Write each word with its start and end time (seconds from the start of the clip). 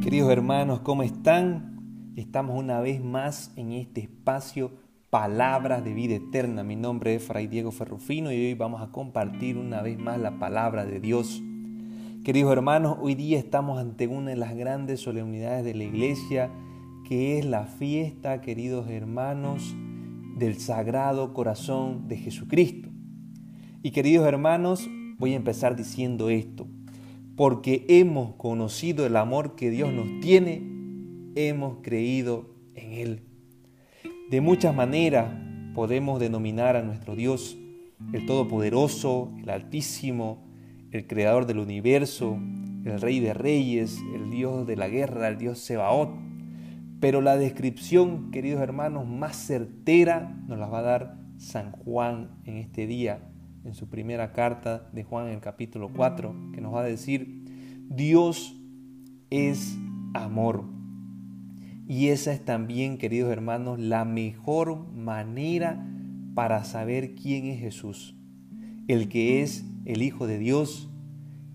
Queridos 0.00 0.30
hermanos, 0.30 0.80
¿cómo 0.80 1.02
están? 1.02 2.14
Estamos 2.16 2.58
una 2.58 2.80
vez 2.80 3.04
más 3.04 3.52
en 3.56 3.72
este 3.72 4.00
espacio 4.00 4.70
Palabras 5.10 5.84
de 5.84 5.92
Vida 5.92 6.14
Eterna. 6.14 6.64
Mi 6.64 6.74
nombre 6.74 7.14
es 7.14 7.22
Fray 7.22 7.48
Diego 7.48 7.70
Ferrufino 7.70 8.32
y 8.32 8.46
hoy 8.46 8.54
vamos 8.54 8.80
a 8.80 8.92
compartir 8.92 9.58
una 9.58 9.82
vez 9.82 9.98
más 9.98 10.18
la 10.18 10.38
palabra 10.38 10.86
de 10.86 11.00
Dios. 11.00 11.42
Queridos 12.24 12.50
hermanos, 12.50 12.96
hoy 13.02 13.14
día 13.14 13.38
estamos 13.38 13.78
ante 13.78 14.06
una 14.06 14.30
de 14.30 14.36
las 14.36 14.56
grandes 14.56 15.00
solemnidades 15.00 15.66
de 15.66 15.74
la 15.74 15.84
iglesia, 15.84 16.50
que 17.06 17.38
es 17.38 17.44
la 17.44 17.66
fiesta, 17.66 18.40
queridos 18.40 18.88
hermanos, 18.88 19.76
del 20.38 20.58
Sagrado 20.58 21.34
Corazón 21.34 22.08
de 22.08 22.16
Jesucristo. 22.16 22.88
Y 23.82 23.90
queridos 23.90 24.26
hermanos, 24.26 24.88
voy 25.18 25.34
a 25.34 25.36
empezar 25.36 25.76
diciendo 25.76 26.30
esto 26.30 26.69
porque 27.36 27.86
hemos 27.88 28.34
conocido 28.34 29.06
el 29.06 29.16
amor 29.16 29.54
que 29.54 29.70
Dios 29.70 29.92
nos 29.92 30.20
tiene, 30.20 30.62
hemos 31.34 31.78
creído 31.82 32.54
en 32.74 32.92
Él. 32.92 33.22
De 34.30 34.40
muchas 34.40 34.74
maneras 34.74 35.32
podemos 35.74 36.20
denominar 36.20 36.76
a 36.76 36.82
nuestro 36.82 37.16
Dios 37.16 37.56
el 38.12 38.26
Todopoderoso, 38.26 39.32
el 39.42 39.50
Altísimo, 39.50 40.44
el 40.90 41.06
Creador 41.06 41.46
del 41.46 41.58
universo, 41.58 42.38
el 42.84 43.00
Rey 43.00 43.20
de 43.20 43.34
Reyes, 43.34 43.98
el 44.14 44.30
Dios 44.30 44.66
de 44.66 44.76
la 44.76 44.88
guerra, 44.88 45.28
el 45.28 45.38
Dios 45.38 45.58
Sebaot. 45.60 46.10
Pero 47.00 47.20
la 47.20 47.36
descripción, 47.36 48.30
queridos 48.30 48.60
hermanos, 48.60 49.06
más 49.06 49.36
certera 49.36 50.36
nos 50.46 50.58
la 50.58 50.66
va 50.66 50.80
a 50.80 50.82
dar 50.82 51.16
San 51.38 51.72
Juan 51.72 52.30
en 52.44 52.58
este 52.58 52.86
día 52.86 53.29
en 53.64 53.74
su 53.74 53.88
primera 53.88 54.32
carta 54.32 54.88
de 54.92 55.04
Juan 55.04 55.28
en 55.28 55.34
el 55.34 55.40
capítulo 55.40 55.90
4, 55.94 56.52
que 56.52 56.60
nos 56.60 56.74
va 56.74 56.80
a 56.80 56.84
decir, 56.84 57.44
Dios 57.88 58.56
es 59.30 59.76
amor. 60.14 60.64
Y 61.86 62.08
esa 62.08 62.32
es 62.32 62.44
también, 62.44 62.98
queridos 62.98 63.32
hermanos, 63.32 63.78
la 63.78 64.04
mejor 64.04 64.92
manera 64.92 65.86
para 66.34 66.64
saber 66.64 67.14
quién 67.14 67.46
es 67.46 67.60
Jesús. 67.60 68.16
El 68.86 69.08
que 69.08 69.42
es 69.42 69.64
el 69.84 70.02
Hijo 70.02 70.26
de 70.26 70.38
Dios, 70.38 70.88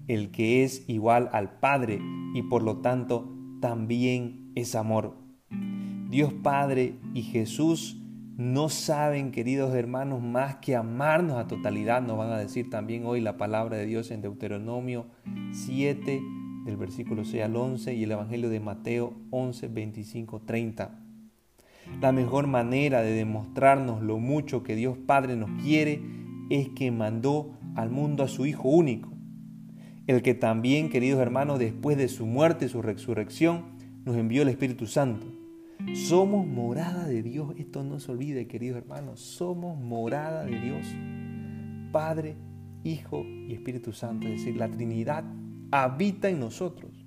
el 0.08 0.31
que 0.31 0.63
es 0.63 0.83
igual 0.87 1.30
al 1.31 1.59
Padre 1.59 1.99
y 2.33 2.43
por 2.43 2.63
lo 2.63 2.77
tanto 2.77 3.33
también 3.61 4.52
es 4.55 4.75
amor. 4.75 5.17
Dios 6.09 6.33
Padre 6.33 6.99
y 7.13 7.23
Jesús 7.23 8.02
no 8.38 8.67
saben, 8.67 9.31
queridos 9.31 9.73
hermanos, 9.73 10.22
más 10.22 10.58
que 10.58 10.75
amarnos 10.75 11.38
a 11.38 11.47
totalidad, 11.47 12.02
nos 12.02 12.17
van 12.17 12.31
a 12.31 12.38
decir 12.38 12.69
también 12.69 13.05
hoy 13.05 13.22
la 13.22 13.38
palabra 13.38 13.77
de 13.77 13.86
Dios 13.86 14.11
en 14.11 14.22
Deuteronomio 14.22 15.05
7, 15.52 16.22
del 16.66 16.75
versículo 16.75 17.23
6 17.23 17.44
al 17.44 17.55
11, 17.55 17.94
y 17.94 18.03
el 18.03 18.11
Evangelio 18.11 18.50
de 18.50 18.59
Mateo 18.59 19.14
11, 19.30 19.69
25, 19.69 20.42
30. 20.42 21.00
La 22.02 22.11
mejor 22.11 22.47
manera 22.47 23.02
de 23.03 23.11
demostrarnos 23.11 24.02
lo 24.02 24.17
mucho 24.17 24.64
que 24.64 24.75
Dios 24.75 24.97
Padre 24.97 25.38
nos 25.38 25.52
quiere 25.64 26.02
es 26.49 26.67
que 26.70 26.92
mandó 26.92 27.58
al 27.75 27.89
mundo 27.89 28.23
a 28.23 28.27
su 28.27 28.45
Hijo 28.45 28.67
único, 28.67 29.14
el 30.08 30.22
que 30.22 30.33
también, 30.33 30.89
queridos 30.89 31.22
hermanos, 31.22 31.58
después 31.58 31.95
de 31.95 32.09
su 32.09 32.25
muerte 32.25 32.66
y 32.66 32.70
su 32.70 32.81
resurrección, 32.81 33.64
nos 34.03 34.17
envió 34.17 34.42
el 34.42 34.49
Espíritu 34.49 34.88
Santo 34.88 35.34
somos 35.93 36.45
morada 36.45 37.07
de 37.07 37.23
Dios. 37.23 37.53
Esto 37.57 37.83
no 37.83 37.99
se 37.99 38.11
olvide, 38.11 38.47
queridos 38.47 38.77
hermanos. 38.77 39.19
Somos 39.19 39.77
morada 39.79 40.45
de 40.45 40.59
Dios. 40.59 40.87
Padre, 41.91 42.35
Hijo 42.83 43.23
y 43.23 43.53
Espíritu 43.53 43.93
Santo. 43.93 44.27
Es 44.27 44.39
decir, 44.39 44.57
la 44.57 44.69
Trinidad 44.69 45.23
habita 45.71 46.29
en 46.29 46.39
nosotros. 46.39 47.05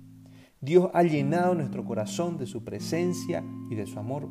Dios 0.61 0.89
ha 0.93 1.03
llenado 1.03 1.55
nuestro 1.55 1.85
corazón 1.85 2.37
de 2.37 2.45
su 2.45 2.63
presencia 2.63 3.43
y 3.69 3.75
de 3.75 3.85
su 3.85 3.97
amor. 3.97 4.29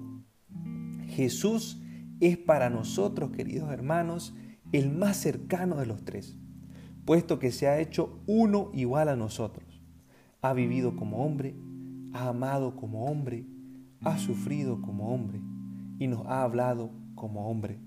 Jesús 1.06 1.80
es 2.20 2.36
para 2.36 2.68
nosotros, 2.68 3.30
queridos 3.30 3.70
hermanos, 3.72 4.34
el 4.72 4.90
más 4.90 5.16
cercano 5.16 5.76
de 5.76 5.86
los 5.86 6.04
tres, 6.04 6.36
puesto 7.06 7.38
que 7.38 7.50
se 7.50 7.68
ha 7.68 7.80
hecho 7.80 8.20
uno 8.26 8.70
igual 8.74 9.08
a 9.08 9.16
nosotros. 9.16 9.80
Ha 10.42 10.52
vivido 10.52 10.96
como 10.96 11.24
hombre, 11.24 11.54
ha 12.12 12.28
amado 12.28 12.76
como 12.76 13.06
hombre, 13.06 13.46
ha 14.02 14.18
sufrido 14.18 14.80
como 14.80 15.14
hombre 15.14 15.40
y 15.98 16.06
nos 16.06 16.26
ha 16.26 16.42
hablado 16.42 16.90
como 17.14 17.48
hombre. 17.48 17.78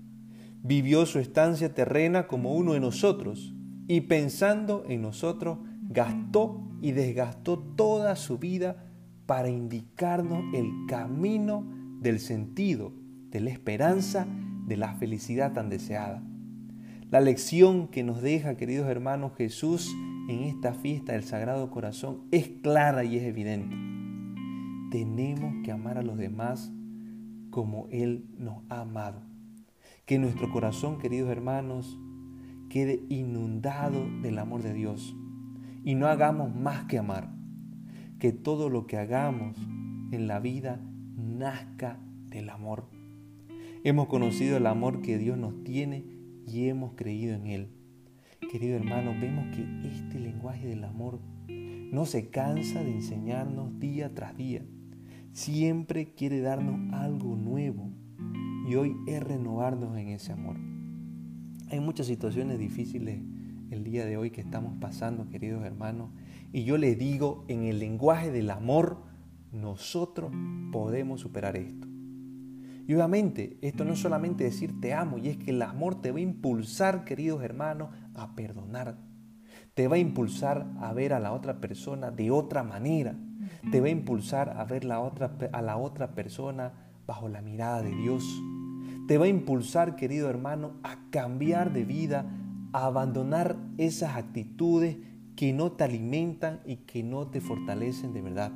Vivió 0.62 1.06
su 1.06 1.18
estancia 1.18 1.74
terrena 1.74 2.26
como 2.26 2.54
uno 2.54 2.74
de 2.74 2.80
nosotros 2.80 3.54
y 3.88 4.02
pensando 4.02 4.84
en 4.88 5.02
nosotros 5.02 5.58
gastó 5.88 6.62
y 6.80 6.92
desgastó 6.92 7.58
toda 7.58 8.16
su 8.16 8.38
vida 8.38 8.84
para 9.26 9.48
indicarnos 9.48 10.44
el 10.54 10.70
camino 10.86 11.66
del 12.00 12.20
sentido, 12.20 12.92
de 13.30 13.40
la 13.40 13.50
esperanza, 13.50 14.26
de 14.66 14.76
la 14.76 14.94
felicidad 14.94 15.52
tan 15.52 15.68
deseada. 15.68 16.22
La 17.10 17.20
lección 17.20 17.88
que 17.88 18.02
nos 18.02 18.22
deja, 18.22 18.56
queridos 18.56 18.88
hermanos, 18.88 19.32
Jesús 19.36 19.94
en 20.28 20.44
esta 20.44 20.72
fiesta 20.72 21.12
del 21.12 21.24
Sagrado 21.24 21.70
Corazón 21.70 22.22
es 22.30 22.48
clara 22.62 23.04
y 23.04 23.16
es 23.16 23.24
evidente 23.24 24.01
tenemos 24.92 25.54
que 25.64 25.72
amar 25.72 25.96
a 25.96 26.02
los 26.02 26.18
demás 26.18 26.70
como 27.50 27.88
Él 27.90 28.26
nos 28.36 28.62
ha 28.68 28.82
amado. 28.82 29.22
Que 30.04 30.18
nuestro 30.18 30.50
corazón, 30.50 30.98
queridos 30.98 31.30
hermanos, 31.30 31.98
quede 32.68 33.02
inundado 33.08 34.06
del 34.20 34.38
amor 34.38 34.62
de 34.62 34.74
Dios 34.74 35.16
y 35.82 35.94
no 35.94 36.08
hagamos 36.08 36.54
más 36.54 36.84
que 36.84 36.98
amar. 36.98 37.32
Que 38.18 38.32
todo 38.32 38.68
lo 38.68 38.86
que 38.86 38.98
hagamos 38.98 39.56
en 40.12 40.26
la 40.26 40.40
vida 40.40 40.78
nazca 41.16 41.98
del 42.28 42.50
amor. 42.50 42.84
Hemos 43.84 44.08
conocido 44.08 44.58
el 44.58 44.66
amor 44.66 45.00
que 45.00 45.16
Dios 45.16 45.38
nos 45.38 45.64
tiene 45.64 46.04
y 46.46 46.68
hemos 46.68 46.92
creído 46.96 47.34
en 47.34 47.46
Él. 47.46 47.68
Querido 48.50 48.76
hermano, 48.76 49.12
vemos 49.18 49.56
que 49.56 49.62
este 49.88 50.20
lenguaje 50.20 50.66
del 50.66 50.84
amor 50.84 51.18
no 51.48 52.04
se 52.04 52.28
cansa 52.28 52.84
de 52.84 52.92
enseñarnos 52.92 53.78
día 53.80 54.14
tras 54.14 54.36
día 54.36 54.62
siempre 55.32 56.12
quiere 56.14 56.40
darnos 56.40 56.92
algo 56.92 57.36
nuevo 57.36 57.90
y 58.68 58.74
hoy 58.74 58.96
es 59.06 59.22
renovarnos 59.22 59.96
en 59.96 60.08
ese 60.08 60.32
amor. 60.32 60.56
Hay 61.70 61.80
muchas 61.80 62.06
situaciones 62.06 62.58
difíciles 62.58 63.20
el 63.70 63.84
día 63.84 64.04
de 64.04 64.18
hoy 64.18 64.30
que 64.30 64.42
estamos 64.42 64.74
pasando, 64.78 65.30
queridos 65.30 65.64
hermanos, 65.64 66.10
y 66.52 66.64
yo 66.64 66.76
les 66.76 66.98
digo, 66.98 67.44
en 67.48 67.64
el 67.64 67.78
lenguaje 67.78 68.30
del 68.30 68.50
amor, 68.50 69.02
nosotros 69.50 70.30
podemos 70.70 71.22
superar 71.22 71.56
esto. 71.56 71.88
Y 72.86 72.94
obviamente, 72.94 73.56
esto 73.62 73.84
no 73.84 73.94
es 73.94 74.00
solamente 74.00 74.44
decir 74.44 74.78
te 74.80 74.92
amo, 74.92 75.16
y 75.16 75.28
es 75.28 75.38
que 75.38 75.52
el 75.52 75.62
amor 75.62 76.02
te 76.02 76.12
va 76.12 76.18
a 76.18 76.22
impulsar, 76.22 77.04
queridos 77.04 77.42
hermanos, 77.42 77.88
a 78.14 78.34
perdonar. 78.34 78.98
Te 79.74 79.88
va 79.88 79.96
a 79.96 79.98
impulsar 79.98 80.66
a 80.80 80.92
ver 80.92 81.12
a 81.12 81.20
la 81.20 81.32
otra 81.32 81.60
persona 81.60 82.10
de 82.10 82.30
otra 82.30 82.62
manera 82.62 83.16
te 83.70 83.80
va 83.80 83.86
a 83.86 83.90
impulsar 83.90 84.50
a 84.50 84.64
ver 84.64 84.84
la 84.84 85.00
otra, 85.00 85.36
a 85.52 85.62
la 85.62 85.76
otra 85.76 86.14
persona 86.14 86.72
bajo 87.06 87.28
la 87.28 87.42
mirada 87.42 87.82
de 87.82 87.94
Dios. 87.94 88.24
Te 89.06 89.18
va 89.18 89.26
a 89.26 89.28
impulsar, 89.28 89.96
querido 89.96 90.28
hermano, 90.28 90.72
a 90.82 90.98
cambiar 91.10 91.72
de 91.72 91.84
vida, 91.84 92.26
a 92.72 92.86
abandonar 92.86 93.56
esas 93.78 94.16
actitudes 94.16 94.96
que 95.36 95.52
no 95.52 95.72
te 95.72 95.84
alimentan 95.84 96.60
y 96.64 96.76
que 96.76 97.02
no 97.02 97.28
te 97.28 97.40
fortalecen 97.40 98.12
de 98.12 98.22
verdad. 98.22 98.52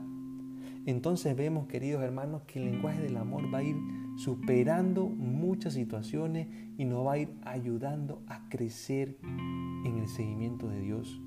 Entonces 0.86 1.36
vemos, 1.36 1.66
queridos 1.66 2.02
hermanos, 2.02 2.42
que 2.46 2.60
el 2.60 2.70
lenguaje 2.70 3.00
del 3.00 3.16
amor 3.16 3.52
va 3.52 3.58
a 3.58 3.62
ir 3.62 3.76
superando 4.16 5.08
muchas 5.08 5.74
situaciones 5.74 6.48
y 6.78 6.84
nos 6.84 7.06
va 7.06 7.12
a 7.12 7.18
ir 7.18 7.28
ayudando 7.44 8.22
a 8.26 8.48
crecer 8.48 9.18
en 9.22 9.98
el 9.98 10.08
seguimiento 10.08 10.68
de 10.68 10.80
Dios. 10.80 11.20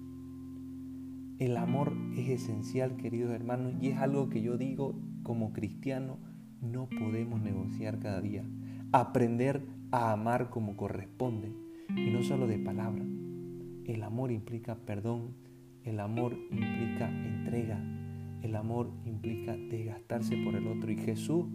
El 1.38 1.56
amor 1.56 1.94
es 2.18 2.30
esencial, 2.30 2.97
queridos 2.97 3.32
hermanos, 3.32 3.74
y 3.80 3.90
es 3.90 3.97
algo 3.97 4.30
que 4.30 4.41
yo 4.41 4.58
digo 4.58 4.96
como 5.24 5.53
cristiano, 5.53 6.18
no 6.62 6.90
podemos 6.90 7.41
negociar 7.41 8.00
cada 8.00 8.20
día. 8.20 8.44
Aprender 8.92 9.66
a 9.92 10.12
amar 10.12 10.50
como 10.50 10.76
corresponde, 10.76 11.53
y 11.96 12.09
no 12.12 12.24
solo 12.24 12.47
de 12.47 12.59
palabra. 12.59 13.06
El 13.85 14.03
amor 14.03 14.32
implica 14.32 14.76
perdón, 14.76 15.35
el 15.84 16.00
amor 16.00 16.38
implica 16.52 17.09
entrega, 17.09 17.82
el 18.42 18.56
amor 18.56 18.92
implica 19.06 19.56
desgastarse 19.56 20.38
por 20.44 20.56
el 20.56 20.68
otro. 20.68 20.92
Y 20.92 20.97
Jesús 20.97 21.46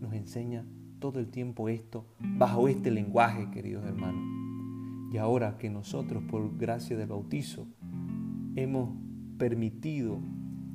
nos 0.00 0.12
enseña 0.12 0.64
todo 0.98 1.20
el 1.20 1.28
tiempo 1.28 1.68
esto 1.68 2.06
bajo 2.20 2.68
este 2.68 2.90
lenguaje, 2.90 3.50
queridos 3.50 3.84
hermanos. 3.84 4.22
Y 5.12 5.16
ahora 5.16 5.56
que 5.58 5.70
nosotros, 5.70 6.22
por 6.24 6.56
gracia 6.58 6.96
del 6.96 7.08
bautizo, 7.08 7.66
hemos 8.56 8.90
permitido 9.38 10.20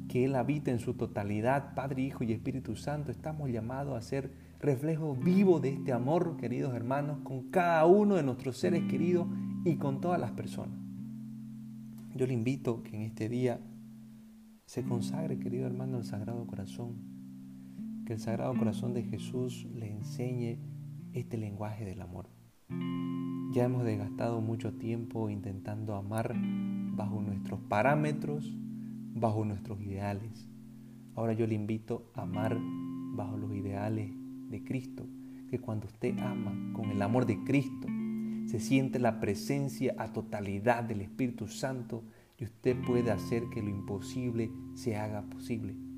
que 0.07 0.25
Él 0.25 0.35
habite 0.35 0.71
en 0.71 0.79
su 0.79 0.95
totalidad, 0.95 1.73
Padre, 1.75 2.03
Hijo 2.03 2.23
y 2.23 2.33
Espíritu 2.33 2.75
Santo, 2.75 3.11
estamos 3.11 3.49
llamados 3.49 3.95
a 3.95 4.01
ser 4.01 4.31
reflejo 4.59 5.15
vivo 5.15 5.59
de 5.59 5.69
este 5.69 5.91
amor, 5.91 6.37
queridos 6.37 6.73
hermanos, 6.73 7.19
con 7.23 7.49
cada 7.51 7.85
uno 7.85 8.15
de 8.15 8.23
nuestros 8.23 8.57
seres 8.57 8.83
queridos 8.89 9.27
y 9.65 9.75
con 9.75 10.01
todas 10.01 10.19
las 10.19 10.31
personas. 10.31 10.77
Yo 12.15 12.27
le 12.27 12.33
invito 12.33 12.83
que 12.83 12.95
en 12.95 13.01
este 13.03 13.27
día 13.27 13.59
se 14.65 14.83
consagre, 14.83 15.39
querido 15.39 15.65
hermano, 15.65 15.97
al 15.97 16.05
Sagrado 16.05 16.45
Corazón. 16.47 17.12
Que 18.05 18.13
el 18.13 18.19
Sagrado 18.19 18.53
Corazón 18.55 18.93
de 18.93 19.03
Jesús 19.03 19.65
le 19.73 19.89
enseñe 19.89 20.57
este 21.13 21.37
lenguaje 21.37 21.85
del 21.85 22.01
amor. 22.01 22.27
Ya 23.53 23.63
hemos 23.63 23.85
desgastado 23.85 24.41
mucho 24.41 24.73
tiempo 24.73 25.29
intentando 25.29 25.95
amar 25.95 26.35
bajo 26.35 27.21
nuestros 27.21 27.61
parámetros, 27.61 28.53
bajo 29.13 29.45
nuestros 29.45 29.79
ideales. 29.81 30.49
Ahora 31.15 31.31
yo 31.31 31.47
le 31.47 31.55
invito 31.55 32.11
a 32.13 32.23
amar 32.23 32.59
bajo 33.15 33.37
los 33.37 33.53
ideales 33.53 34.11
de 34.49 34.63
Cristo, 34.65 35.05
que 35.49 35.59
cuando 35.59 35.87
usted 35.87 36.17
ama 36.19 36.73
con 36.73 36.89
el 36.91 37.01
amor 37.01 37.25
de 37.25 37.41
Cristo, 37.45 37.87
se 38.47 38.59
siente 38.59 38.99
la 38.99 39.21
presencia 39.21 39.95
a 39.97 40.11
totalidad 40.11 40.83
del 40.83 40.99
Espíritu 40.99 41.47
Santo 41.47 42.03
y 42.37 42.43
usted 42.43 42.75
puede 42.85 43.11
hacer 43.11 43.43
que 43.49 43.61
lo 43.61 43.69
imposible 43.69 44.51
se 44.73 44.97
haga 44.97 45.21
posible. 45.21 45.92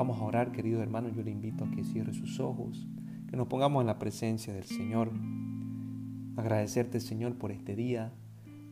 Vamos 0.00 0.18
a 0.18 0.24
orar, 0.24 0.50
querido 0.50 0.82
hermano, 0.82 1.10
yo 1.10 1.22
le 1.22 1.30
invito 1.30 1.62
a 1.62 1.70
que 1.70 1.84
cierre 1.84 2.14
sus 2.14 2.40
ojos, 2.40 2.88
que 3.28 3.36
nos 3.36 3.48
pongamos 3.48 3.82
en 3.82 3.86
la 3.86 3.98
presencia 3.98 4.54
del 4.54 4.64
Señor. 4.64 5.12
Agradecerte, 6.38 7.00
Señor, 7.00 7.34
por 7.34 7.52
este 7.52 7.76
día, 7.76 8.10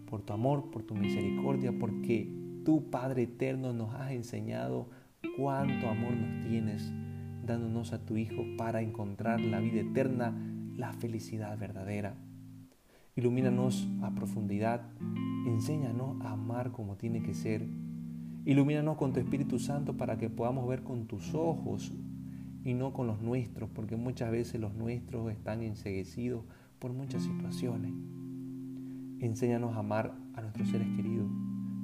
por 0.08 0.22
tu 0.22 0.32
amor, 0.32 0.70
por 0.70 0.84
tu 0.84 0.94
misericordia, 0.94 1.70
porque 1.78 2.32
tú, 2.64 2.88
Padre 2.88 3.24
eterno, 3.24 3.74
nos 3.74 3.94
has 3.94 4.12
enseñado 4.12 4.88
cuánto 5.36 5.90
amor 5.90 6.14
nos 6.14 6.46
tienes, 6.48 6.90
dándonos 7.44 7.92
a 7.92 8.06
tu 8.06 8.16
Hijo 8.16 8.42
para 8.56 8.80
encontrar 8.80 9.38
la 9.38 9.60
vida 9.60 9.82
eterna, 9.82 10.32
la 10.78 10.94
felicidad 10.94 11.58
verdadera. 11.58 12.14
Ilumínanos 13.16 13.86
a 14.00 14.14
profundidad, 14.14 14.80
enséñanos 15.46 16.22
a 16.22 16.32
amar 16.32 16.72
como 16.72 16.96
tiene 16.96 17.22
que 17.22 17.34
ser. 17.34 17.68
Ilumínanos 18.48 18.96
con 18.96 19.12
tu 19.12 19.20
Espíritu 19.20 19.58
Santo 19.58 19.98
para 19.98 20.16
que 20.16 20.30
podamos 20.30 20.66
ver 20.66 20.82
con 20.82 21.06
tus 21.06 21.34
ojos 21.34 21.92
y 22.64 22.72
no 22.72 22.94
con 22.94 23.06
los 23.06 23.20
nuestros, 23.20 23.68
porque 23.68 23.96
muchas 23.96 24.30
veces 24.30 24.58
los 24.58 24.72
nuestros 24.72 25.30
están 25.30 25.60
enseguecidos 25.60 26.46
por 26.78 26.94
muchas 26.94 27.24
situaciones. 27.24 27.92
Enséñanos 29.20 29.76
a 29.76 29.80
amar 29.80 30.14
a 30.32 30.40
nuestros 30.40 30.70
seres 30.70 30.88
queridos, 30.96 31.30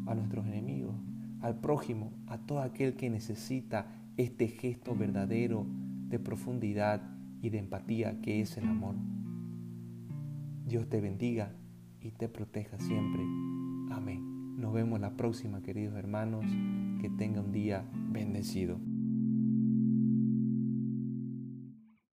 a 0.06 0.14
nuestros 0.14 0.46
enemigos, 0.46 0.94
al 1.42 1.60
prójimo, 1.60 2.14
a 2.28 2.38
todo 2.38 2.60
aquel 2.60 2.94
que 2.94 3.10
necesita 3.10 3.86
este 4.16 4.48
gesto 4.48 4.96
verdadero 4.96 5.66
de 6.08 6.18
profundidad 6.18 7.02
y 7.42 7.50
de 7.50 7.58
empatía 7.58 8.22
que 8.22 8.40
es 8.40 8.56
el 8.56 8.64
amor. 8.64 8.94
Dios 10.66 10.88
te 10.88 11.02
bendiga 11.02 11.52
y 12.00 12.12
te 12.12 12.30
proteja 12.30 12.78
siempre. 12.78 13.20
Amén. 13.90 14.33
Nos 14.64 14.72
vemos 14.72 14.98
la 14.98 15.10
próxima, 15.10 15.60
queridos 15.60 15.94
hermanos. 15.94 16.46
Que 17.02 17.10
tenga 17.10 17.42
un 17.42 17.52
día 17.52 17.84
bendecido. 17.92 18.78